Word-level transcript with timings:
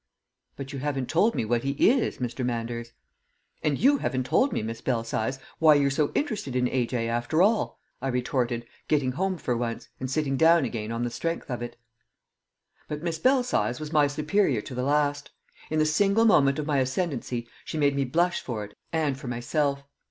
"But 0.55 0.73
you 0.73 0.79
haven't 0.79 1.09
told 1.09 1.35
me 1.35 1.45
what 1.45 1.61
he 1.63 1.73
is, 1.73 2.17
Mr. 2.17 2.43
Manders." 2.43 2.93
"And 3.61 3.77
you 3.77 3.99
haven't 3.99 4.25
told 4.25 4.51
me, 4.51 4.63
Miss 4.63 4.81
Belsize, 4.81 5.37
why 5.59 5.75
you're 5.75 5.91
so 5.91 6.11
interested 6.15 6.55
in 6.55 6.67
A. 6.69 6.87
J. 6.87 7.07
after 7.07 7.43
all!" 7.43 7.79
I 8.01 8.07
retorted, 8.07 8.65
getting 8.87 9.11
home 9.11 9.37
for 9.37 9.55
once, 9.55 9.89
and 9.99 10.09
sitting 10.09 10.37
down 10.37 10.65
again 10.65 10.91
on 10.91 11.03
the 11.03 11.11
strength 11.11 11.51
of 11.51 11.61
it. 11.61 11.77
But 12.87 13.03
Miss 13.03 13.19
Belsize 13.19 13.79
was 13.79 13.93
my 13.93 14.07
superior 14.07 14.61
to 14.61 14.73
the 14.73 14.81
last; 14.81 15.29
in 15.69 15.77
the 15.77 15.85
single 15.85 16.25
moment 16.25 16.57
of 16.57 16.65
my 16.65 16.79
ascendency 16.79 17.47
she 17.63 17.77
made 17.77 17.95
me 17.95 18.03
blush 18.03 18.41
for 18.41 18.63
it 18.65 18.75
and 18.91 19.19
for 19.19 19.27
myself. 19.27 19.83